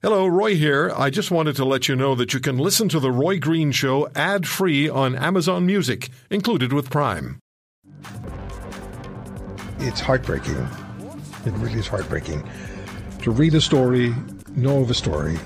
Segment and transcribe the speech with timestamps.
[0.00, 0.92] Hello, Roy here.
[0.96, 3.72] I just wanted to let you know that you can listen to The Roy Green
[3.72, 7.40] Show ad free on Amazon Music, included with Prime.
[9.80, 10.68] It's heartbreaking.
[11.44, 12.48] It really is heartbreaking
[13.22, 14.14] to read a story,
[14.54, 15.36] know of a story,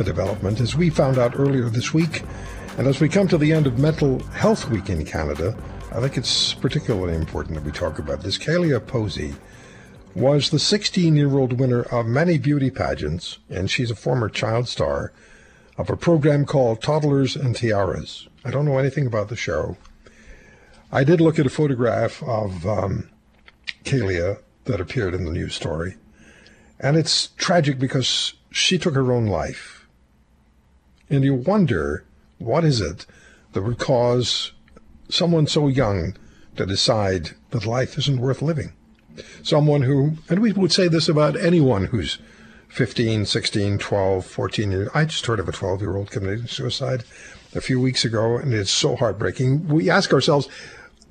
[0.00, 2.22] a development, as we found out earlier this week.
[2.78, 5.56] And as we come to the end of Mental Health Week in Canada,
[5.92, 8.36] I think it's particularly important that we talk about this.
[8.36, 9.32] Kailia Posey
[10.14, 14.68] was the 16 year old winner of many beauty pageants, and she's a former child
[14.68, 15.12] star
[15.78, 18.28] of a program called Toddlers and Tiaras.
[18.44, 19.76] I don't know anything about the show.
[20.90, 23.08] I did look at a photograph of um,
[23.84, 25.96] Kailia that appeared in the news story,
[26.78, 29.86] and it's tragic because she took her own life.
[31.08, 32.04] And you wonder
[32.38, 33.06] what is it
[33.52, 34.52] that would cause
[35.08, 36.16] someone so young
[36.56, 38.74] to decide that life isn't worth living?
[39.42, 42.18] Someone who, and we would say this about anyone who's
[42.68, 44.88] 15, 16, 12, 14 years.
[44.94, 47.04] I just heard of a 12 year old committing suicide
[47.54, 49.68] a few weeks ago, and it's so heartbreaking.
[49.68, 50.48] We ask ourselves,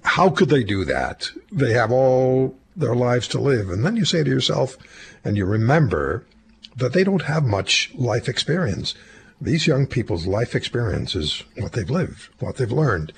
[0.03, 1.30] how could they do that?
[1.52, 3.70] They have all their lives to live.
[3.70, 4.78] And then you say to yourself,
[5.23, 6.26] and you remember
[6.76, 8.95] that they don't have much life experience.
[9.39, 13.14] These young people's life experience is what they've lived, what they've learned,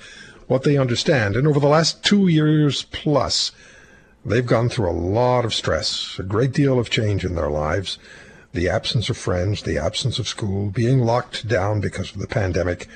[0.46, 1.36] what they understand.
[1.36, 3.52] And over the last two years plus,
[4.26, 7.98] They've gone through a lot of stress, a great deal of change in their lives.
[8.52, 12.88] The absence of friends, the absence of school, being locked down because of the pandemic.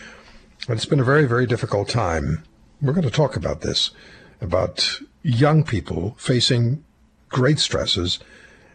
[0.68, 2.44] It's been a very, very difficult time.
[2.80, 3.90] We're going to talk about this,
[4.40, 6.82] about young people facing
[7.28, 8.18] great stresses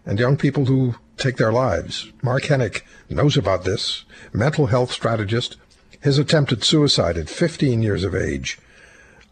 [0.05, 2.11] and young people who take their lives.
[2.21, 5.57] Mark Henick knows about this, mental health strategist.
[6.01, 8.59] His attempted suicide at 15 years of age.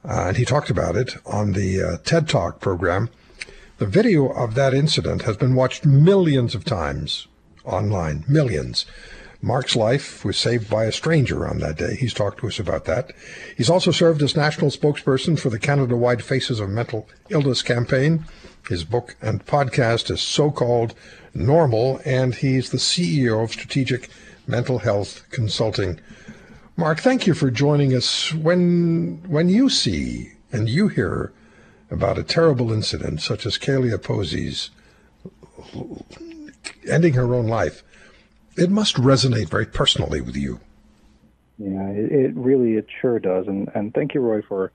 [0.04, 3.10] Uh, and he talked about it on the uh, TED Talk program.
[3.78, 7.28] The video of that incident has been watched millions of times
[7.64, 8.86] online, millions.
[9.44, 11.96] Mark's life was saved by a stranger on that day.
[11.96, 13.12] He's talked to us about that.
[13.58, 18.26] He's also served as national spokesperson for the Canada wide Faces of Mental Illness campaign.
[18.70, 20.94] His book and podcast is so called
[21.34, 24.10] Normal, and he's the CEO of Strategic
[24.46, 26.00] Mental Health Consulting.
[26.78, 28.34] Mark, thank you for joining us.
[28.34, 31.32] When when you see and you hear
[31.90, 34.70] about a terrible incident such as Kailia Posey's
[36.90, 37.84] ending her own life,
[38.58, 40.60] it must resonate very personally with you.
[41.58, 44.72] Yeah, it, it really it sure does, and and thank you, Roy, for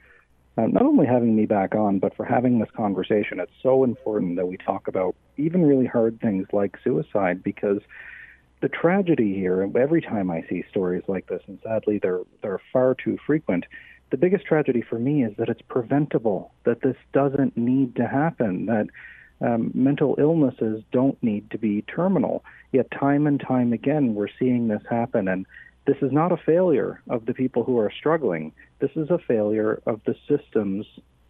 [0.59, 3.41] uh, not only having me back on, but for having this conversation.
[3.41, 7.81] It's so important that we talk about even really hard things like suicide because
[8.61, 12.95] the tragedy here, every time I see stories like this, and sadly they're they're far
[12.95, 13.65] too frequent,
[14.11, 18.67] the biggest tragedy for me is that it's preventable, that this doesn't need to happen,
[18.67, 18.87] that
[19.41, 22.45] um, mental illnesses don't need to be terminal.
[22.73, 25.47] Yet time and time again, we're seeing this happen, and
[25.87, 28.53] this is not a failure of the people who are struggling.
[28.79, 30.87] This is a failure of the systems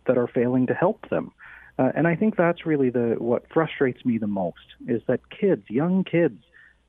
[0.06, 1.32] that are failing to help them.
[1.78, 5.64] Uh, and I think that's really the what frustrates me the most is that kids,
[5.68, 6.42] young kids,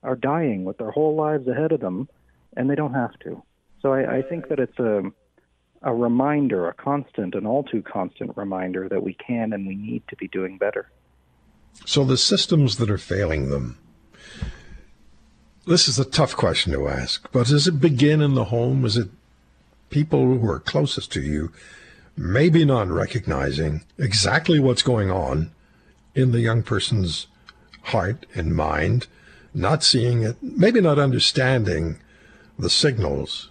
[0.07, 2.07] are dying with their whole lives ahead of them,
[2.55, 3.43] and they don't have to.
[3.81, 5.03] So I, I think that it's a
[5.83, 10.01] a reminder, a constant, an all too constant reminder that we can and we need
[10.07, 10.89] to be doing better.
[11.85, 13.77] So the systems that are failing them.
[15.67, 18.85] This is a tough question to ask, but does it begin in the home?
[18.85, 19.09] Is it
[19.89, 21.51] people who are closest to you
[22.17, 25.51] maybe not recognizing exactly what's going on
[26.15, 27.27] in the young person's
[27.83, 29.05] heart and mind
[29.57, 31.99] not seeing it, maybe not understanding
[32.59, 33.49] the signals.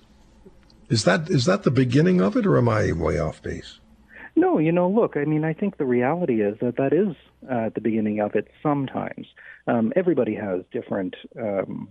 [0.89, 3.81] Is that is that the beginning of it, or am I way off base?
[4.37, 7.17] No, you know, look, I mean, I think the reality is that that is
[7.51, 9.27] uh, the beginning of it sometimes.
[9.69, 11.89] Um, everybody has different um,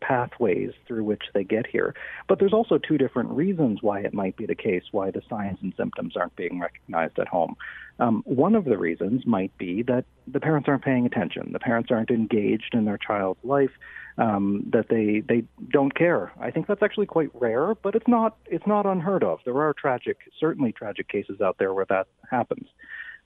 [0.00, 1.94] pathways through which they get here.
[2.28, 5.58] But there's also two different reasons why it might be the case why the signs
[5.60, 7.56] and symptoms aren't being recognized at home.
[7.98, 11.52] Um, one of the reasons might be that the parents aren't paying attention.
[11.52, 13.70] The parents aren't engaged in their child's life.
[14.18, 16.32] Um, that they they don't care.
[16.40, 19.40] I think that's actually quite rare, but it's not it's not unheard of.
[19.44, 22.66] There are tragic, certainly tragic cases out there where that happens.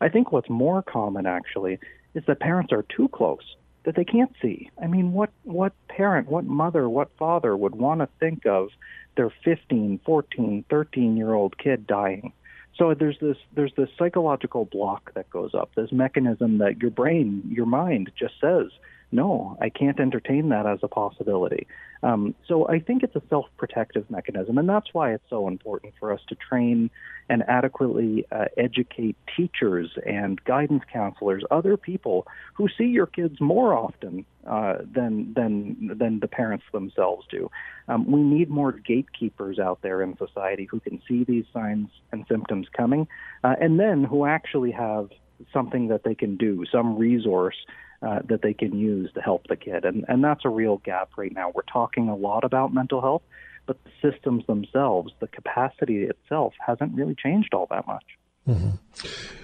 [0.01, 1.79] I think what's more common actually
[2.15, 3.55] is that parents are too close
[3.85, 4.71] that they can't see.
[4.83, 8.69] I mean, what what parent, what mother, what father would want to think of
[9.17, 12.33] their 15, 14, 13 year old kid dying?
[12.77, 17.43] So there's this there's this psychological block that goes up, this mechanism that your brain,
[17.51, 18.69] your mind just says
[19.13, 21.67] no, I can't entertain that as a possibility.
[22.03, 25.95] Um, so I think it's a self protective mechanism, and that's why it's so important
[25.99, 26.91] for us to train
[27.29, 33.75] and adequately uh, educate teachers and guidance counselors, other people who see your kids more
[33.75, 37.51] often uh, than than than the parents themselves do.
[37.89, 42.25] Um, we need more gatekeepers out there in society who can see these signs and
[42.29, 43.09] symptoms coming,
[43.43, 45.11] uh, and then who actually have
[45.53, 47.57] something that they can do, some resource
[48.03, 49.85] uh, that they can use to help the kid.
[49.85, 51.53] And, and that's a real gap right now.
[51.55, 53.23] We're talking a lot about mental health,
[53.67, 58.05] but the systems themselves, the capacity itself, hasn't really changed all that much.
[58.49, 58.71] Mm-hmm.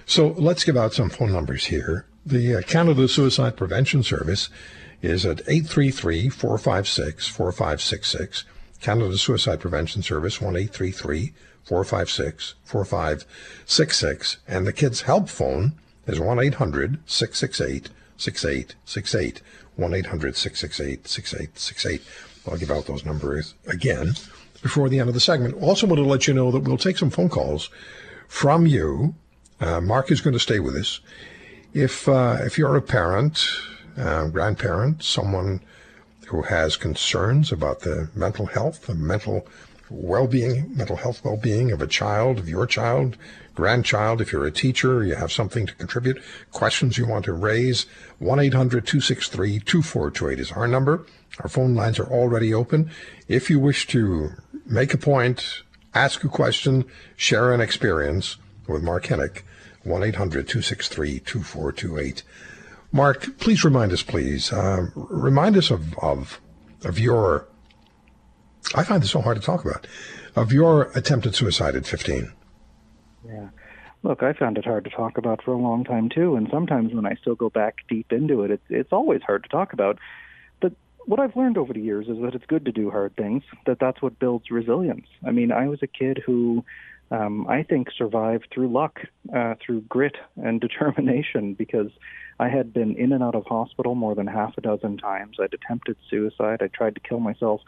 [0.05, 2.05] So let's give out some phone numbers here.
[2.25, 4.49] The uh, Canada Suicide Prevention Service
[5.01, 8.45] is at 833 456 4566.
[8.81, 14.37] Canada Suicide Prevention Service, 1 456 4566.
[14.47, 15.73] And the Kids Help Phone
[16.05, 19.41] is 1 800 668 6868.
[19.75, 22.01] 1 800 668 6868.
[22.47, 24.13] I'll give out those numbers again
[24.61, 25.55] before the end of the segment.
[25.61, 27.69] Also, want to let you know that we'll take some phone calls
[28.27, 29.15] from you.
[29.59, 30.99] Uh, Mark is going to stay with us.
[31.73, 33.45] If uh, if you're a parent,
[33.97, 35.61] uh, grandparent, someone
[36.27, 39.47] who has concerns about the mental health, the mental
[39.89, 43.17] well-being, mental health well-being of a child, of your child,
[43.55, 47.87] grandchild, if you're a teacher, you have something to contribute, questions you want to raise,
[48.21, 51.05] 1-800-263-2428 is our number.
[51.39, 52.89] Our phone lines are already open.
[53.27, 54.31] If you wish to
[54.65, 55.63] make a point,
[55.93, 56.85] ask a question,
[57.15, 58.37] share an experience
[58.67, 59.43] with Mark Henick,
[59.85, 62.23] 1-800-263-2428.
[62.91, 66.39] Mark, please remind us, please, uh, remind us of, of,
[66.83, 67.47] of your,
[68.75, 69.87] I find this so hard to talk about,
[70.35, 72.31] of your attempted suicide at 15.
[73.25, 73.49] Yeah.
[74.03, 76.93] Look, I found it hard to talk about for a long time too, and sometimes
[76.93, 79.97] when I still go back deep into it, it's it's always hard to talk about.
[80.61, 80.73] But
[81.05, 83.43] what I've learned over the years is that it's good to do hard things.
[83.65, 85.07] That that's what builds resilience.
[85.25, 86.63] I mean, I was a kid who
[87.09, 88.99] um, I think survived through luck,
[89.35, 91.89] uh, through grit and determination, because
[92.39, 95.37] I had been in and out of hospital more than half a dozen times.
[95.41, 96.61] I'd attempted suicide.
[96.61, 97.61] I tried to kill myself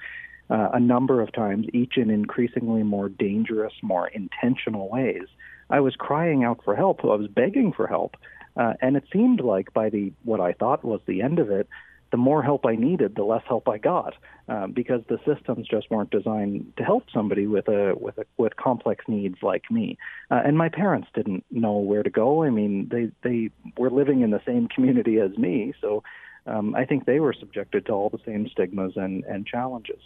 [0.50, 5.28] uh, a number of times, each in increasingly more dangerous, more intentional ways.
[5.69, 7.04] I was crying out for help.
[7.04, 8.18] I was begging for help,
[8.57, 11.68] uh, and it seemed like by the what I thought was the end of it,
[12.12, 14.16] the more help I needed, the less help I got,
[14.48, 18.56] uh, because the systems just weren't designed to help somebody with a with a with
[18.56, 19.98] complex needs like me.
[20.31, 22.44] Uh, and my parents didn't know where to go.
[22.44, 26.04] I mean, they they were living in the same community as me, so
[26.48, 30.02] um, I think they were subjected to all the same stigmas and and challenges.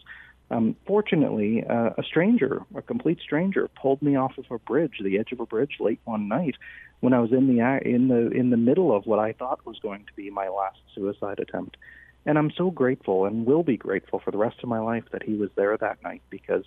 [0.53, 5.17] Um, fortunately, uh, a stranger, a complete stranger, pulled me off of a bridge, the
[5.17, 6.55] edge of a bridge, late one night,
[6.99, 9.79] when I was in the in the in the middle of what I thought was
[9.79, 11.77] going to be my last suicide attempt.
[12.25, 15.23] And I'm so grateful, and will be grateful for the rest of my life that
[15.23, 16.65] he was there that night, because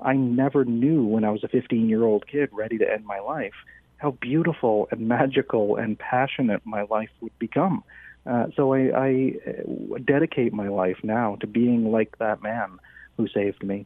[0.00, 3.20] I never knew when I was a 15 year old kid ready to end my
[3.20, 3.54] life
[3.98, 7.82] how beautiful and magical and passionate my life would become.
[8.24, 12.78] Uh, so I, I uh, dedicate my life now to being like that man
[13.18, 13.84] who saved me.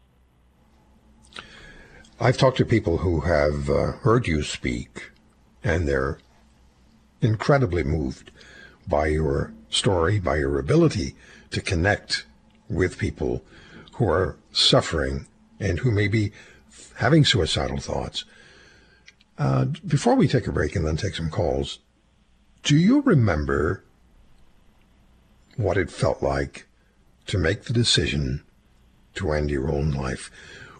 [2.20, 5.10] I've talked to people who have uh, heard you speak,
[5.64, 6.18] and they're
[7.20, 8.30] incredibly moved
[8.86, 11.16] by your story, by your ability
[11.50, 12.26] to connect
[12.68, 13.42] with people
[13.94, 15.26] who are suffering
[15.58, 16.32] and who may be
[16.96, 18.24] having suicidal thoughts.
[19.38, 21.78] Uh, before we take a break and then take some calls,
[22.62, 23.82] do you remember
[25.56, 26.66] what it felt like
[27.26, 28.42] to make the decision
[29.14, 30.30] to end your own life.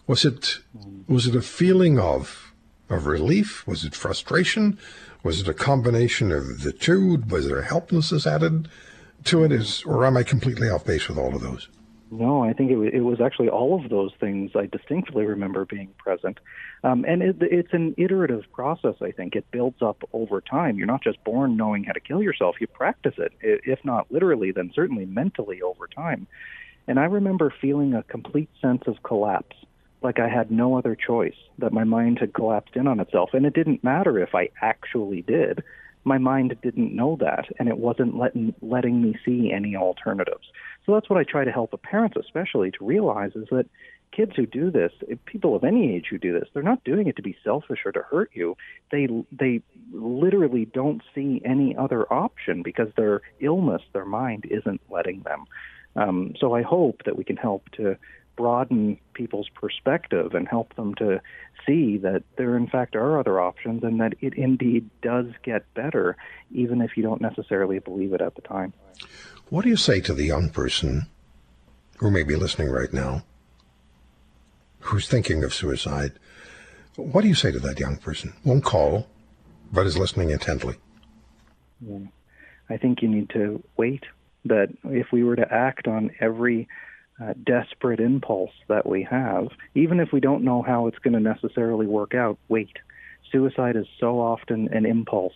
[0.07, 0.59] Was it
[1.07, 2.53] was it a feeling of
[2.89, 3.67] of relief?
[3.67, 4.79] Was it frustration?
[5.23, 7.23] Was it a combination of the two?
[7.29, 8.69] Was there helplessness added
[9.25, 9.53] to it?
[9.53, 11.69] Is or am I completely off base with all of those?
[12.13, 15.65] No, I think it was, it was actually all of those things I distinctly remember
[15.65, 16.41] being present.
[16.85, 19.35] Um, and it, it's an iterative process, I think.
[19.35, 20.77] It builds up over time.
[20.77, 24.53] You're not just born knowing how to kill yourself, you practice it, if not literally,
[24.53, 26.27] then certainly mentally over time.
[26.89, 29.57] And I remember feeling a complete sense of collapse,
[30.03, 33.31] like I had no other choice, that my mind had collapsed in on itself.
[33.33, 35.63] And it didn't matter if I actually did.
[36.05, 40.49] My mind didn't know that, and it wasn't letting, letting me see any alternatives.
[40.85, 43.67] So that's what I try to help parents, especially, to realize is that
[44.13, 44.93] kids who do this,
[45.27, 47.93] people of any age who do this, they're not doing it to be selfish or
[47.93, 48.57] to hurt you.
[48.91, 49.63] They they
[49.93, 55.45] literally don't see any other option because their illness, their mind isn't letting them.
[55.97, 57.97] Um, so I hope that we can help to
[58.37, 61.21] broaden people's perspective and help them to
[61.67, 66.17] see that there in fact are other options and that it indeed does get better
[66.51, 68.73] even if you don't necessarily believe it at the time.
[69.51, 71.07] What do you say to the young person
[71.99, 73.23] who may be listening right now,
[74.81, 76.13] who's thinking of suicide?
[76.97, 78.33] What do you say to that young person?
[78.45, 79.07] Won't call,
[79.71, 80.77] but is listening intently.
[81.81, 81.99] Yeah.
[82.69, 84.05] I think you need to wait.
[84.45, 86.69] That if we were to act on every
[87.23, 91.21] uh, desperate impulse that we have, even if we don't know how it's going to
[91.21, 92.77] necessarily work out, wait.
[93.31, 95.35] Suicide is so often an impulse.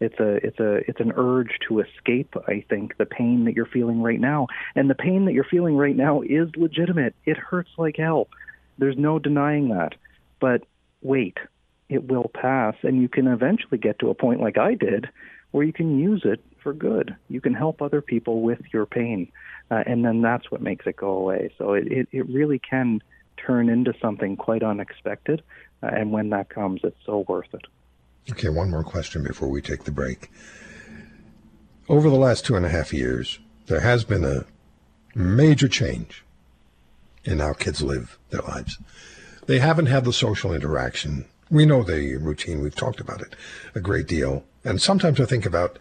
[0.00, 2.34] It's a it's a it's an urge to escape.
[2.46, 5.76] I think the pain that you're feeling right now, and the pain that you're feeling
[5.76, 7.14] right now is legitimate.
[7.24, 8.28] It hurts like hell.
[8.78, 9.94] There's no denying that.
[10.40, 10.64] But
[11.00, 11.38] wait,
[11.88, 15.08] it will pass, and you can eventually get to a point like I did,
[15.56, 17.16] where you can use it for good.
[17.30, 19.32] You can help other people with your pain,
[19.70, 21.50] uh, and then that's what makes it go away.
[21.56, 23.02] So it, it, it really can
[23.38, 25.42] turn into something quite unexpected,
[25.82, 27.62] uh, and when that comes, it's so worth it.
[28.30, 30.30] Okay, one more question before we take the break.
[31.88, 34.44] Over the last two and a half years, there has been a
[35.14, 36.22] major change
[37.24, 38.76] in how kids live their lives.
[39.46, 41.24] They haven't had the social interaction.
[41.50, 43.34] We know the routine, we've talked about it
[43.74, 44.44] a great deal.
[44.66, 45.78] And sometimes I think about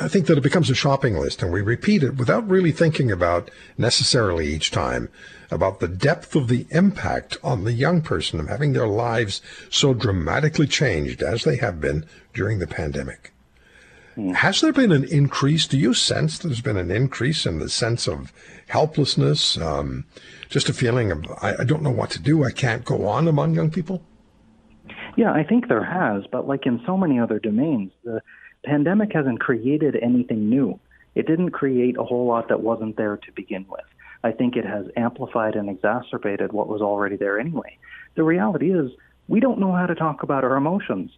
[0.00, 3.12] I think that it becomes a shopping list and we repeat it without really thinking
[3.12, 5.10] about necessarily each time
[5.50, 9.92] about the depth of the impact on the young person of having their lives so
[9.92, 13.32] dramatically changed as they have been during the pandemic.
[14.16, 14.34] Mm.
[14.36, 15.66] Has there been an increase?
[15.66, 18.32] Do you sense there's been an increase in the sense of
[18.68, 20.06] helplessness, um,
[20.48, 23.28] just a feeling of, I, I don't know what to do, I can't go on
[23.28, 24.02] among young people?
[25.16, 28.20] Yeah, I think there has, but like in so many other domains, the
[28.64, 30.78] pandemic hasn't created anything new.
[31.14, 33.84] It didn't create a whole lot that wasn't there to begin with.
[34.22, 37.78] I think it has amplified and exacerbated what was already there anyway.
[38.14, 38.90] The reality is,
[39.28, 41.10] we don't know how to talk about our emotions.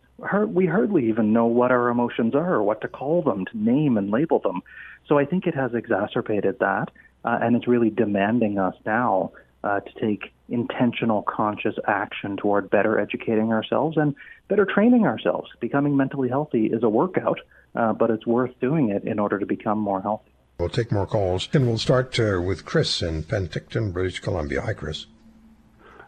[0.46, 3.98] We hardly even know what our emotions are or what to call them, to name
[3.98, 4.62] and label them.
[5.06, 6.90] So I think it has exacerbated that,
[7.24, 9.32] uh, and it's really demanding us now
[9.64, 14.14] uh, to take intentional, conscious action toward better educating ourselves and
[14.48, 15.50] better training ourselves.
[15.60, 17.40] Becoming mentally healthy is a workout,
[17.74, 20.30] uh, but it's worth doing it in order to become more healthy.
[20.58, 24.62] We'll take more calls, and we'll start uh, with Chris in Penticton, British Columbia.
[24.62, 25.06] Hi, Chris.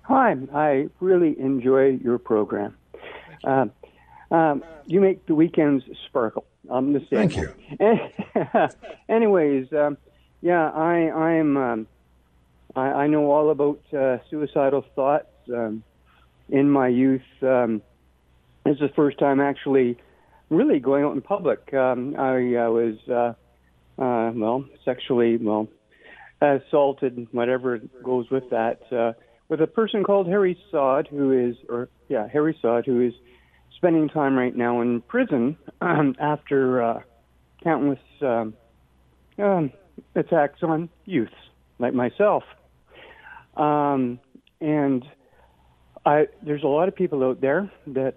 [0.03, 2.77] Hi, I really enjoy your program.
[3.45, 3.67] Uh,
[4.33, 6.47] um, you make the weekends sparkle.
[6.69, 7.29] I'm the same.
[7.29, 8.69] Thank you.
[9.09, 9.99] Anyways, um,
[10.41, 11.87] yeah, I, I'm.
[12.77, 15.27] I, I know all about uh, suicidal thoughts.
[15.53, 15.83] Um,
[16.49, 17.83] in my youth, um,
[18.65, 19.99] this is the first time actually
[20.49, 21.73] really going out in public.
[21.73, 25.69] Um, I uh, was, uh, uh, well, sexually, well,
[26.41, 29.13] assaulted, whatever goes with that, uh,
[29.49, 33.13] with a person called Harry Sod, who is, or yeah, Harry Sod, who is
[33.77, 37.01] spending time right now in prison um, after uh,
[37.63, 38.55] countless um,
[39.39, 39.73] um,
[40.15, 41.33] attacks on youths
[41.79, 42.43] like myself.
[43.57, 44.21] Um,
[44.61, 45.05] and
[46.05, 48.15] I, there's a lot of people out there that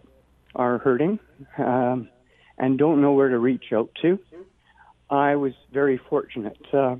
[0.55, 1.19] are hurting
[1.57, 2.09] um,
[2.57, 4.19] and don't know where to reach out to.
[5.09, 6.57] I was very fortunate.
[6.71, 6.95] Uh,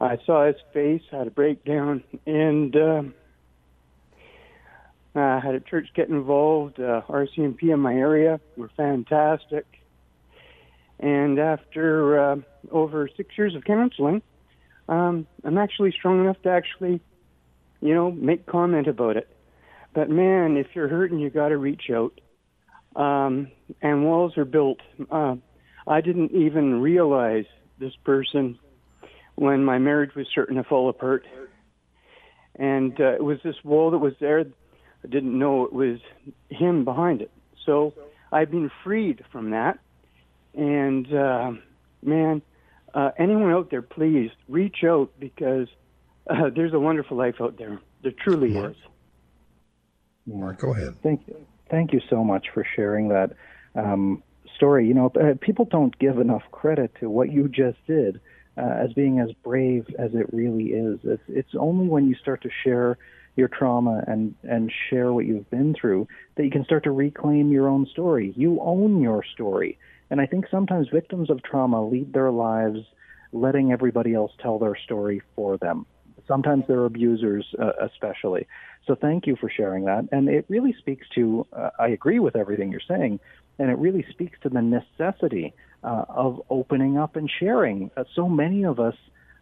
[0.00, 3.02] I saw his face, had a breakdown, and uh,
[5.14, 6.78] I had a church get involved.
[6.78, 9.66] Uh, RCMP in my area were fantastic.
[10.98, 12.36] And after uh,
[12.70, 14.22] over six years of counseling,
[14.88, 17.00] um, I'm actually strong enough to actually
[17.80, 19.28] you know, make comment about it.
[19.94, 22.20] But man, if you're hurting, you got to reach out.
[22.96, 24.78] Um, and walls are built.
[25.10, 25.36] Uh,
[25.86, 27.46] I didn't even realize
[27.78, 28.58] this person
[29.36, 31.24] when my marriage was starting to fall apart.
[32.56, 34.40] And uh, it was this wall that was there.
[34.40, 35.98] I didn't know it was
[36.50, 37.30] him behind it.
[37.64, 37.94] So
[38.30, 39.78] I've been freed from that.
[40.54, 41.52] And uh,
[42.02, 42.42] man,
[42.92, 45.68] uh, anyone out there, please reach out because
[46.28, 47.80] uh, there's a wonderful life out there.
[48.02, 48.72] There truly Mark.
[48.72, 48.76] is.
[50.26, 50.94] Mark, go ahead.
[51.02, 51.36] Thank you.
[51.70, 53.32] Thank you so much for sharing that
[53.74, 54.22] um,
[54.56, 54.86] story.
[54.88, 58.20] You know, uh, people don't give enough credit to what you just did
[58.56, 60.98] uh, as being as brave as it really is.
[61.04, 62.98] It's, it's only when you start to share
[63.36, 67.52] your trauma and and share what you've been through that you can start to reclaim
[67.52, 68.34] your own story.
[68.36, 69.78] You own your story.
[70.10, 72.80] And I think sometimes victims of trauma lead their lives
[73.32, 75.86] letting everybody else tell their story for them.
[76.30, 78.46] Sometimes they're abusers, uh, especially.
[78.86, 80.08] So thank you for sharing that.
[80.12, 83.18] And it really speaks to, uh, I agree with everything you're saying,
[83.58, 87.90] and it really speaks to the necessity uh, of opening up and sharing.
[87.96, 88.94] Uh, so many of us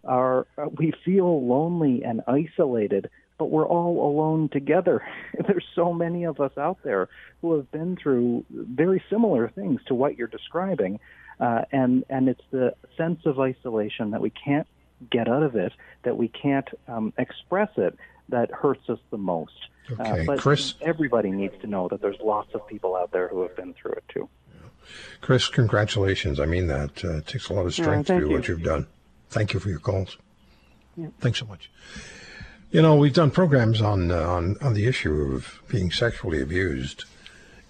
[0.04, 5.02] are, uh, we feel lonely and isolated, but we're all alone together.
[5.46, 7.10] There's so many of us out there
[7.42, 11.00] who have been through very similar things to what you're describing.
[11.38, 14.66] Uh, and and it's the sense of isolation that we can't
[15.10, 17.96] get out of it, that we can't um, express it,
[18.28, 19.52] that hurts us the most.
[19.90, 20.74] Uh, okay, uh, but Chris.
[20.80, 23.92] Everybody needs to know that there's lots of people out there who have been through
[23.92, 24.28] it too.
[25.20, 26.40] Chris, congratulations.
[26.40, 27.04] I mean that.
[27.04, 28.36] Uh, it takes a lot of strength yeah, to do you.
[28.36, 28.86] what you've done.
[29.30, 30.16] Thank you for your calls.
[30.96, 31.08] Yeah.
[31.20, 31.70] Thanks so much.
[32.70, 37.04] You know, we've done programs on uh, on on the issue of being sexually abused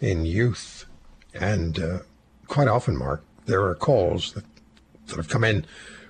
[0.01, 0.87] in youth,
[1.35, 1.99] and uh,
[2.49, 4.45] quite often, Mark, there are calls that
[5.07, 5.65] that have come in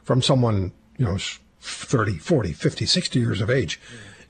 [0.05, 1.19] from someone you know
[1.61, 3.81] 30, 40, 50, 60 years of age,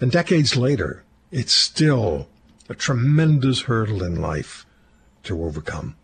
[0.01, 2.29] and decades later, it's still
[2.69, 4.67] a tremendous hurdle in life
[5.25, 5.97] to overcome.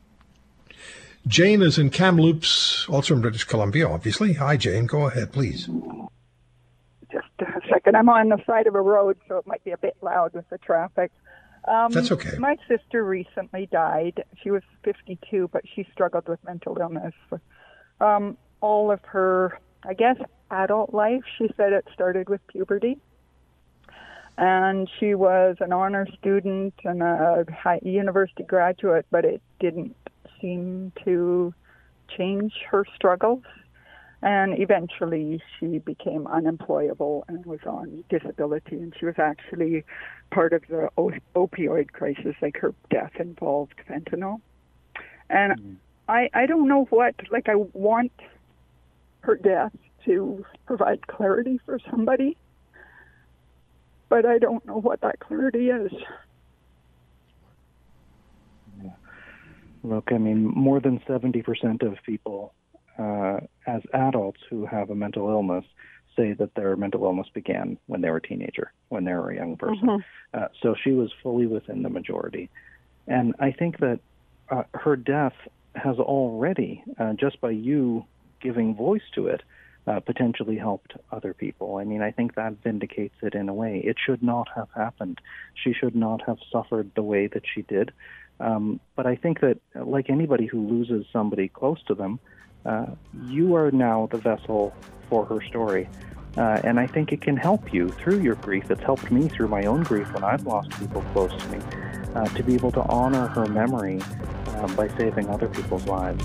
[1.27, 4.35] Jane is in Kamloops, also in British Columbia, obviously.
[4.35, 4.85] Hi, Jane.
[4.87, 5.69] Go ahead, please.
[7.11, 7.97] Just a second.
[7.97, 10.49] I'm on the side of a road, so it might be a bit loud with
[10.51, 11.11] the traffic.
[11.67, 12.37] Um, That's okay.
[12.37, 14.23] My sister recently died.
[14.43, 17.15] She was 52, but she struggled with mental illness
[18.01, 20.17] um, all of her, I guess,
[20.51, 21.23] adult life.
[21.39, 22.99] She said it started with puberty.
[24.37, 29.95] And she was an honor student and a high university graduate, but it didn't
[30.41, 31.55] seem to
[32.17, 33.45] change her struggles.
[34.23, 38.77] And eventually she became unemployable and was on disability.
[38.77, 39.85] And she was actually
[40.31, 44.41] part of the opioid crisis, like her death involved fentanyl.
[45.31, 45.75] And mm-hmm.
[46.09, 48.13] I, I don't know what, like, I want
[49.25, 49.73] her death
[50.05, 52.37] to provide clarity for somebody,
[54.09, 55.93] but I don't know what that clarity is.
[59.83, 62.55] Look, I mean, more than 70% of people
[62.99, 65.65] uh, as adults who have a mental illness
[66.17, 69.35] say that their mental illness began when they were a teenager, when they were a
[69.35, 69.87] young person.
[69.87, 70.43] Mm-hmm.
[70.43, 72.49] Uh, so she was fully within the majority.
[73.07, 74.01] And I think that
[74.49, 75.35] uh, her death
[75.75, 78.05] has already, uh, just by you
[78.45, 79.43] giving voice to it,
[79.87, 81.77] uh, potentially helped other people.
[81.77, 83.79] I mean, I think that vindicates it in a way.
[83.79, 85.21] It should not have happened.
[85.55, 87.93] She should not have suffered the way that she did.
[88.41, 92.21] Um, but I think that, like anybody who loses somebody close to them,
[92.65, 92.87] uh,
[93.27, 94.75] you are now the vessel
[95.09, 95.89] for her story.
[96.37, 98.71] Uh, and I think it can help you through your grief.
[98.71, 101.61] It's helped me through my own grief when I've lost people close to me
[102.15, 104.01] uh, to be able to honor her memory
[104.49, 106.25] uh, by saving other people's lives.